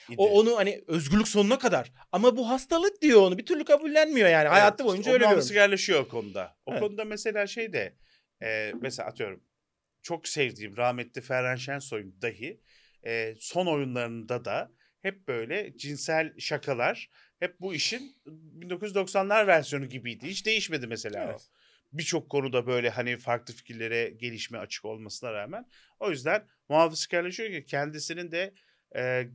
[0.10, 0.16] idi.
[0.18, 1.92] O onu hani özgürlük sonuna kadar.
[2.12, 3.38] Ama bu hastalık diyor onu.
[3.38, 4.42] Bir türlü kabullenmiyor yani.
[4.44, 5.30] Evet, Hayatı işte boyunca o öyle görüyor.
[5.30, 6.58] muhafazıkarlaşıyor o konuda.
[6.66, 6.82] O Evet.
[6.82, 7.96] konuda mesela şey de
[8.44, 9.44] e, mesela atıyorum
[10.02, 12.62] çok sevdiğim rahmetli Ferhan Şensoy'un dahi
[13.06, 18.16] e, son oyunlarında da hep böyle cinsel şakalar hep bu işin
[18.62, 20.28] 1990'lar versiyonu gibiydi.
[20.28, 21.38] Hiç değişmedi mesela o.
[21.94, 21.98] Evet.
[21.98, 25.66] Birçok konuda böyle hani farklı fikirlere gelişme açık olmasına rağmen.
[26.00, 28.54] O yüzden muhafazıkarlaşıyor ki kendisinin de
[28.96, 29.28] e,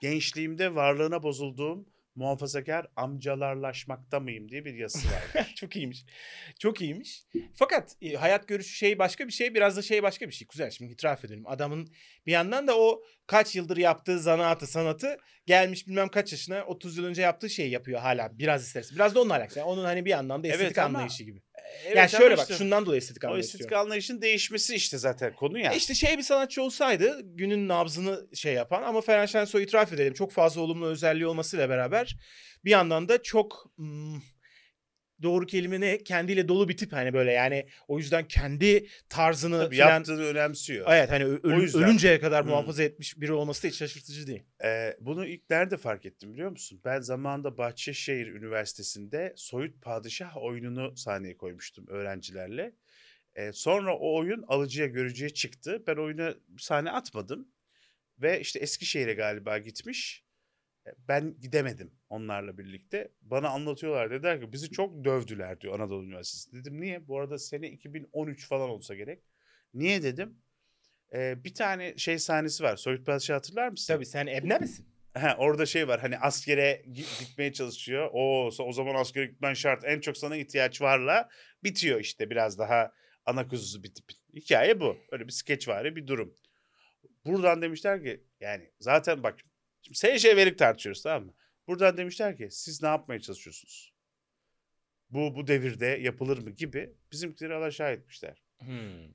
[0.00, 5.52] gençliğimde varlığına bozulduğum muhafazakar amcalarlaşmakta mıyım diye bir yazısı var.
[5.56, 6.04] Çok iyiymiş.
[6.58, 7.22] Çok iyiymiş.
[7.54, 10.48] Fakat e, hayat görüşü şey başka bir şey, biraz da şey başka bir şey.
[10.48, 11.46] Güzel şimdi itiraf edelim.
[11.46, 11.88] Adamın
[12.26, 17.04] bir yandan da o kaç yıldır yaptığı zanaatı, sanatı gelmiş bilmem kaç yaşına 30 yıl
[17.04, 18.38] önce yaptığı şeyi yapıyor hala.
[18.38, 18.94] Biraz istersen.
[18.96, 19.58] Biraz da onunla alakası.
[19.58, 21.42] Yani onun hani bir yandan da Evet estetik ama- anlayışı gibi.
[21.86, 23.86] Evet yani şöyle bak işte şundan dolayı estetik o anlayışı estetik diyorum.
[23.86, 25.72] anlayışın değişmesi işte zaten konu ya.
[25.72, 30.14] E İşte şey bir sanatçı olsaydı günün nabzını şey yapan ama Ferhan Şensoy itiraf edelim
[30.14, 32.16] çok fazla olumlu özelliği olmasıyla beraber
[32.64, 34.20] bir yandan da çok hmm,
[35.22, 39.74] doğru kelime ne kendiyle dolu bir tip hani böyle yani o yüzden kendi tarzını Tabii
[39.74, 40.86] filan yaptığını önemsiyor.
[40.90, 41.82] evet hani ölü- yüzden.
[41.82, 42.50] ölünceye kadar Hmm.
[42.50, 44.42] muhafaza etmiş biri olması da hiç şaşırtıcı değil.
[44.64, 46.80] Ee, bunu ilk nerede fark ettim biliyor musun?
[46.84, 52.72] Ben zamanında Bahçeşehir Üniversitesi'nde Soyut Padişah oyununu sahneye koymuştum öğrencilerle.
[53.34, 55.82] Ee, sonra o oyun alıcıya görücüye çıktı.
[55.86, 57.48] Ben oyuna sahne atmadım.
[58.18, 60.24] Ve işte Eskişehir'e galiba gitmiş.
[61.08, 63.08] Ben gidemedim onlarla birlikte.
[63.22, 66.52] Bana anlatıyorlar dediler ki bizi çok dövdüler diyor Anadolu Üniversitesi.
[66.52, 67.08] Dedim niye?
[67.08, 69.22] Bu arada sene 2013 falan olsa gerek.
[69.74, 70.38] Niye dedim?
[71.14, 72.76] Ee, bir tane şey sahnesi var.
[72.76, 73.94] Soyut Padişah hatırlar mısın?
[73.94, 74.86] Tabii sen ebne misin?
[75.14, 78.10] He, orada şey var hani askere gi- gitmeye çalışıyor.
[78.12, 79.84] O o zaman askere gitmen şart.
[79.84, 81.28] En çok sana ihtiyaç varla
[81.64, 82.92] bitiyor işte biraz daha
[83.26, 84.04] ana kuzusu bitip.
[84.34, 84.96] Hikaye bu.
[85.12, 86.34] Öyle bir skeç var bir durum.
[87.26, 89.38] Buradan demişler ki yani zaten bak
[89.82, 91.34] şimdi SJV'lik tartışıyoruz tamam mı?
[91.66, 93.92] Buradan demişler ki siz ne yapmaya çalışıyorsunuz?
[95.10, 98.42] Bu bu devirde yapılır mı gibi bizimkileri alaşağı etmişler.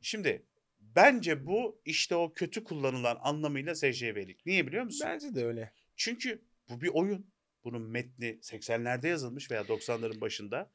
[0.02, 0.46] Şimdi
[0.80, 4.46] bence bu işte o kötü kullanılan anlamıyla SJV'lik.
[4.46, 5.08] Niye biliyor musun?
[5.10, 5.72] Bence de öyle.
[5.96, 7.32] Çünkü bu bir oyun.
[7.64, 10.72] Bunun metni 80'lerde yazılmış veya 90'ların başında.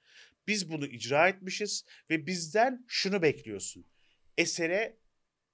[0.47, 3.87] Biz bunu icra etmişiz ve bizden şunu bekliyorsun.
[4.39, 4.97] Esere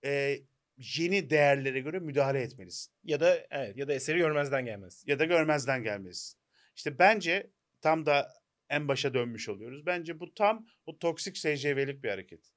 [0.05, 0.41] e,
[0.79, 2.93] yeni değerlere göre müdahale etmelisin.
[3.05, 5.05] Ya da evet ya da eseri görmezden gelmez.
[5.07, 6.39] Ya da görmezden gelmelisin.
[6.77, 8.29] İşte bence tam da
[8.69, 9.87] en başa dönmüş oluyoruz.
[9.87, 12.53] Bence bu tam o toksik SCV'lik bir hareket.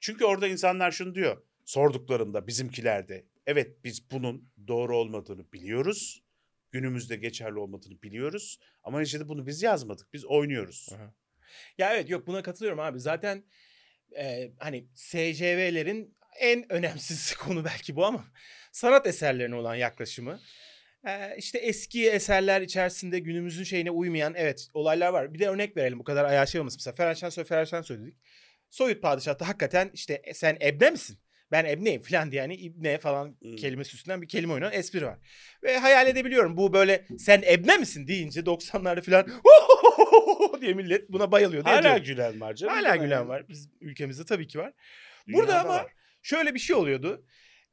[0.00, 1.42] Çünkü orada insanlar şunu diyor.
[1.64, 3.24] Sorduklarında bizimkilerde.
[3.46, 6.22] Evet biz bunun doğru olmadığını biliyoruz.
[6.70, 8.60] Günümüzde geçerli olmadığını biliyoruz.
[8.82, 10.12] Ama işte bunu biz yazmadık.
[10.12, 10.88] Biz oynuyoruz.
[10.94, 11.14] Aha.
[11.78, 13.00] Ya evet yok buna katılıyorum abi.
[13.00, 13.44] Zaten
[14.16, 18.24] e, hani SCV'lerin en önemsiz konu belki bu ama
[18.72, 20.40] sanat eserlerine olan yaklaşımı.
[21.06, 25.34] E, işte eski eserler içerisinde günümüzün şeyine uymayan evet olaylar var.
[25.34, 26.78] Bir de örnek verelim bu kadar ayağı şey olmasın.
[26.80, 28.14] Mesela Ferhan Şensoy, Ferhan Şensoy dedik.
[28.70, 31.18] Soyut Padişah'ta hakikaten işte "E, sen ebne misin?
[31.52, 33.56] Ben ebneyim falan diye yani ibne falan Hmm.
[33.56, 35.18] kelimesi üstünden bir kelime oynanan espri var.
[35.62, 39.26] Ve hayal edebiliyorum bu böyle sen ebne misin deyince 90'larda falan
[40.60, 41.62] diye millet buna bayılıyor.
[41.64, 42.02] Hala diyorum.
[42.04, 42.74] gülen var canım.
[42.74, 43.48] Hala gülen var.
[43.48, 44.72] Biz ülkemizde tabii ki var.
[45.28, 45.92] Burada Dünyada ama var.
[46.28, 47.24] Şöyle bir şey oluyordu.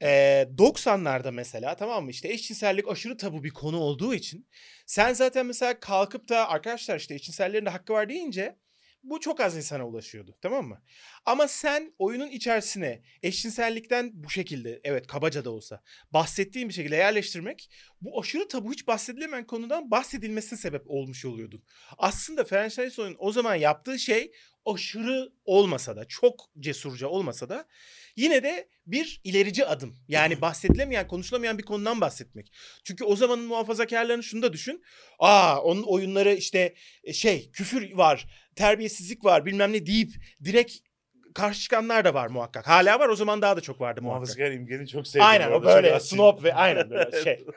[0.01, 4.47] Ee, 90'larda mesela tamam mı işte eşcinsellik aşırı tabu bir konu olduğu için
[4.85, 8.57] sen zaten mesela kalkıp da arkadaşlar işte eşcinsellerin de hakkı var deyince
[9.03, 10.81] bu çok az insana ulaşıyordu tamam mı?
[11.25, 17.69] Ama sen oyunun içerisine eşcinsellikten bu şekilde evet kabaca da olsa bahsettiğin bir şekilde yerleştirmek
[18.01, 21.63] bu aşırı tabu hiç bahsedilemeyen konudan bahsedilmesine sebep olmuş oluyordun.
[21.97, 24.31] Aslında Şensoy'un o zaman yaptığı şey
[24.65, 27.67] aşırı olmasa da çok cesurca olmasa da
[28.15, 29.95] yine de bir ilerici adım.
[30.07, 32.51] Yani bahsedilemeyen, konuşulamayan bir konudan bahsetmek.
[32.83, 34.83] Çünkü o zamanın muhafazakarlarını şunu da düşün.
[35.19, 40.11] Aa onun oyunları işte e, şey küfür var, terbiyesizlik var bilmem ne deyip
[40.43, 40.77] direkt
[41.35, 42.67] karşı çıkanlar da var muhakkak.
[42.67, 44.21] Hala var o zaman daha da çok vardı muhakkak.
[44.21, 45.27] Muhafazakar imgeni çok sevdim.
[45.27, 47.45] Aynen o böyle snob ve aynen böyle şey.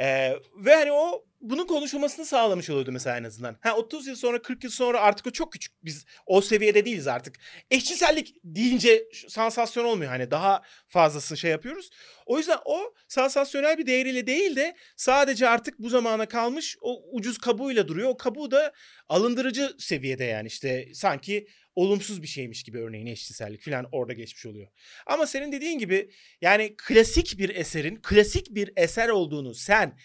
[0.00, 3.56] Ee, ve hani o bunun konuşulmasını sağlamış oluyordu mesela en azından.
[3.60, 5.72] Ha 30 yıl sonra 40 yıl sonra artık o çok küçük.
[5.84, 7.36] Biz o seviyede değiliz artık.
[7.70, 11.90] Eşcinsellik deyince sansasyon olmuyor hani daha fazlasını şey yapıyoruz.
[12.26, 17.38] O yüzden o sansasyonel bir değeriyle değil de sadece artık bu zamana kalmış o ucuz
[17.38, 18.08] kabuğuyla duruyor.
[18.08, 18.72] O kabuğu da
[19.08, 24.68] alındırıcı seviyede yani işte sanki olumsuz bir şeymiş gibi örneğin eşcinsellik falan orada geçmiş oluyor.
[25.06, 29.98] Ama senin dediğin gibi yani klasik bir eserin klasik bir eser olduğunu sen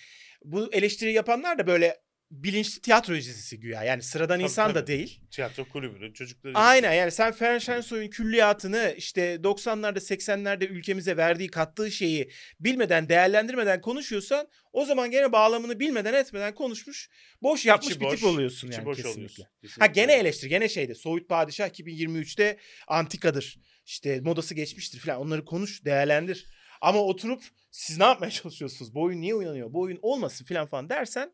[0.51, 1.97] bu eleştiri yapanlar da böyle
[2.31, 3.83] bilinçli tiyatro dizisi güya.
[3.83, 4.87] Yani sıradan Tabii, insan da tabii.
[4.87, 5.21] değil.
[5.31, 6.53] Tiyatro kulübünün çocukları.
[6.55, 13.81] Aynen yani sen Ferhan Şensoy'un külliyatını işte 90'larda 80'lerde ülkemize verdiği kattığı şeyi bilmeden değerlendirmeden
[13.81, 17.09] konuşuyorsan o zaman gene bağlamını bilmeden etmeden konuşmuş
[17.41, 19.17] boş yapmış İçi bir boş, tip oluyorsun yani boş kesinlikle.
[19.17, 19.43] oluyorsun.
[19.43, 20.01] Ha Kesinlikle.
[20.01, 22.57] gene eleştir gene şeyde Soğut Padişah 2023'te
[22.87, 23.57] antikadır.
[23.85, 26.45] İşte modası geçmiştir falan onları konuş değerlendir.
[26.81, 28.95] Ama oturup siz ne yapmaya çalışıyorsunuz?
[28.95, 29.73] Bu oyun niye oynanıyor?
[29.73, 31.33] Bu oyun olmasın falan falan dersen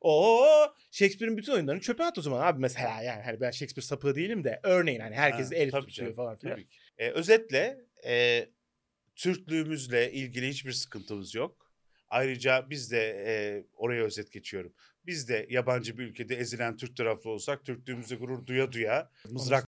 [0.00, 0.46] o
[0.90, 4.44] Shakespeare'in bütün oyunlarını çöpe at o zaman abi mesela yani hani ben Shakespeare sapığı değilim
[4.44, 6.54] de örneğin hani herkes Ha, el tutuyor canım, falan filan.
[6.54, 6.76] Tabii ki.
[6.98, 8.46] E, özetle e,
[9.16, 11.72] Türklüğümüzle ilgili hiçbir sıkıntımız yok.
[12.08, 14.74] Ayrıca biz de e, oraya özet geçiyorum.
[15.06, 19.66] Biz de yabancı bir ülkede ezilen Türk taraflı olsak Türklüğümüzü gurur duya duya mızrak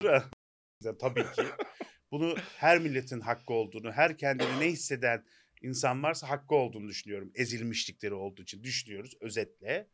[1.00, 1.42] tabii ki.
[2.10, 5.24] Bunu her milletin hakkı olduğunu, her kendini ne hisseden
[5.62, 7.32] insan varsa hakkı olduğunu düşünüyorum.
[7.34, 9.88] Ezilmişlikleri olduğu için düşünüyoruz özetle.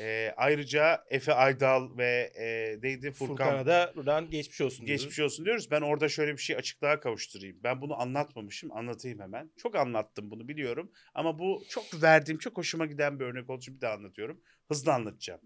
[0.00, 4.86] E, ayrıca Efe Aydal ve e, neydi Furkan Furkan'a da buradan geçmiş olsun.
[4.86, 5.02] diyoruz.
[5.02, 5.70] Geçmiş olsun diyoruz.
[5.70, 7.56] Ben orada şöyle bir şey açıklığa kavuşturayım.
[7.62, 8.72] Ben bunu anlatmamışım.
[8.72, 9.50] Anlatayım hemen.
[9.56, 10.92] Çok anlattım bunu biliyorum.
[11.14, 14.40] Ama bu çok verdiğim, çok hoşuma giden bir örnek olduğu için bir daha anlatıyorum.
[14.68, 15.40] Hızlı anlatacağım.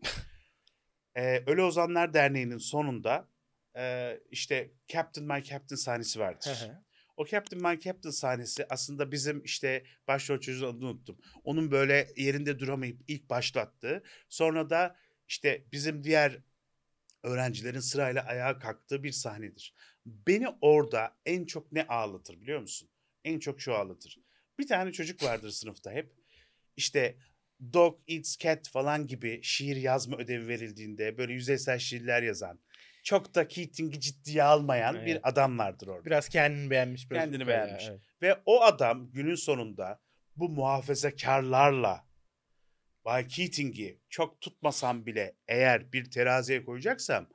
[1.16, 3.28] ee, Ölü Ozanlar Derneği'nin sonunda
[3.76, 6.48] e, işte Captain My Captain sahnesi vardır.
[7.16, 11.18] O Captain My Captain sahnesi aslında bizim işte başrol çocuğun adını unuttum.
[11.44, 14.02] Onun böyle yerinde duramayıp ilk başlattığı.
[14.28, 14.96] Sonra da
[15.28, 16.38] işte bizim diğer
[17.22, 19.74] öğrencilerin sırayla ayağa kalktığı bir sahnedir.
[20.06, 22.88] Beni orada en çok ne ağlatır biliyor musun?
[23.24, 24.18] En çok şu ağlatır.
[24.58, 26.12] Bir tane çocuk vardır sınıfta hep.
[26.76, 27.16] İşte
[27.72, 32.60] Dog Eats Cat falan gibi şiir yazma ödevi verildiğinde böyle yüzeysel şiirler yazan,
[33.04, 35.06] çok da Keating'i ciddiye almayan Evet.
[35.06, 36.04] bir adam vardır orada.
[36.04, 37.10] Biraz kendini beğenmiş.
[37.10, 37.84] Biraz Kendini beğenmiş.
[37.88, 38.00] evet.
[38.22, 40.00] Ve o adam günün sonunda
[40.36, 42.04] bu muhafazakarlarla
[43.04, 47.28] Bay Keating'i çok tutmasam bile eğer bir teraziye koyacaksam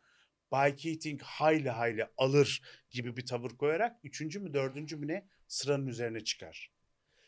[0.51, 5.87] Bay Keating hayli hayli alır gibi bir tavır koyarak üçüncü mü dördüncü mü ne sıranın
[5.87, 6.71] üzerine çıkar.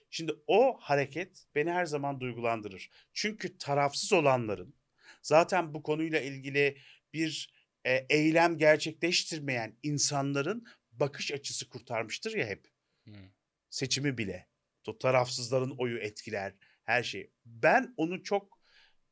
[0.09, 2.89] Şimdi o hareket beni her zaman duygulandırır.
[3.13, 4.75] Çünkü tarafsız olanların
[5.21, 6.77] zaten bu konuyla ilgili
[7.13, 7.53] bir
[7.85, 12.67] e, eylem gerçekleştirmeyen insanların bakış açısı kurtarmıştır ya hep.
[13.07, 13.13] Hı.
[13.69, 14.47] Seçimi bile.
[14.87, 17.31] O tarafsızların oyu etkiler her şey.
[17.45, 18.59] Ben onu çok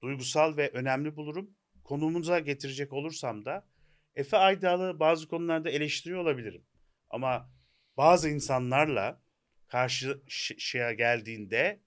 [0.02, 1.56] duygusal ve önemli bulurum.
[1.84, 3.68] Konumuza getirecek olursam da
[4.16, 6.66] Efe Aydal'ı bazı konularda eleştiriyor olabilirim.
[7.10, 7.52] Ama
[7.98, 9.22] bazı insanlarla
[9.68, 11.82] karşıya geldiğinde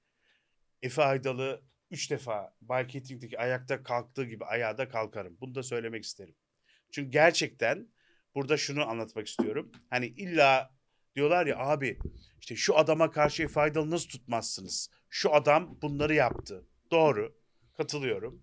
[0.82, 5.36] Efe Aydal'ı üç defa Bay Keating'deki ayakta kalktığı gibi ayağa da kalkarım.
[5.40, 6.34] Bunu da söylemek isterim.
[6.92, 7.88] Çünkü gerçekten
[8.34, 9.72] burada şunu anlatmak istiyorum.
[9.90, 10.74] Hani illa
[11.16, 11.98] diyorlar ya abi
[12.40, 14.90] işte şu adama karşı Efe Aydal'ı nasıl tutmazsınız?
[15.10, 16.66] Şu adam bunları yaptı.
[16.90, 17.36] Doğru.
[17.76, 18.42] Katılıyorum.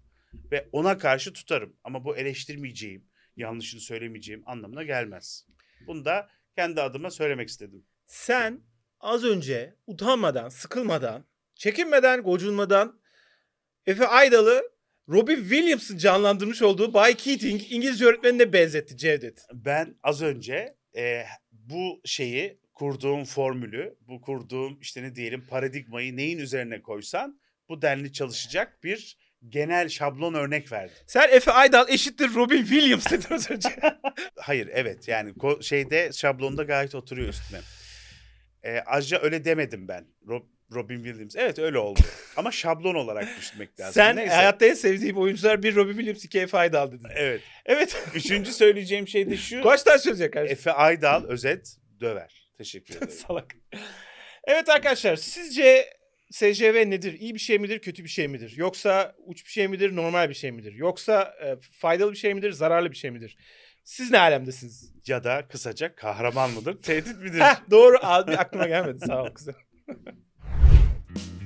[0.52, 1.76] Ve ona karşı tutarım.
[1.84, 3.06] Ama bu eleştirmeyeceğim,
[3.38, 5.46] yanlışını söylemeyeceğim anlamına gelmez.
[5.88, 7.86] Bunu da kendi adıma söylemek istedim.
[8.06, 8.62] Sen
[9.00, 13.00] az önce utanmadan, sıkılmadan, çekinmeden, gocunmadan
[13.86, 14.72] Efe Aydal'ı
[15.10, 19.46] Robin Williams'ın canlandırmış olduğu Bay Keating İngilizce öğretmenine benzetti Cevdet.
[19.54, 26.38] Ben az önce e, bu şeyi kurduğum formülü, bu kurduğum işte ne diyelim paradigmayı neyin
[26.38, 29.18] üzerine koysan bu denli çalışacak bir
[29.50, 30.96] genel şablon örnek verdim.
[31.08, 33.70] Sen Efe Aydal eşittir Robin Williams dedin az önce.
[34.36, 37.60] Hayır evet yani şeyde şablonda gayet oturuyor üstüne.
[38.64, 40.06] E, ayrıca öyle demedim ben.
[40.28, 41.36] Rob- Robin Williams.
[41.36, 42.00] Evet öyle oldu.
[42.38, 43.94] Ama şablon olarak düşünmek lazım.
[43.94, 44.34] Sen Neyse.
[44.34, 47.08] hayatta en sevdiğim oyuncular bir Robin Williams, iki Efe Aydal dedin.
[47.16, 47.42] Evet.
[47.66, 48.04] Evet.
[48.16, 49.62] Üçüncü söyleyeceğim şey de şu.
[49.64, 50.54] Kaç tane söyleyecek kardeşim?
[50.58, 52.52] Efe Aydal özet döver.
[52.58, 53.12] Teşekkür ederim.
[53.28, 53.56] Salak.
[54.44, 55.90] Evet arkadaşlar sizce
[56.32, 57.14] SCV nedir?
[57.20, 58.54] İyi bir şey midir, kötü bir şey midir?
[58.58, 60.74] Yoksa uç bir şey midir, normal bir şey midir?
[60.74, 63.38] Yoksa e, faydalı bir şey midir, zararlı bir şey midir?
[63.84, 64.94] Siz ne alemdesiniz?
[65.08, 67.40] Ya da kısaca kahraman mıdır, tehdit midir?
[67.40, 69.06] Heh, doğru abi aklıma gelmedi.
[69.06, 69.56] Sağ ol kızım.
[71.14, 71.39] Bye.